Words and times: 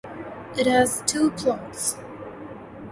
It 0.57 0.65
has 0.65 1.03
two 1.05 1.29
plots. 1.29 1.95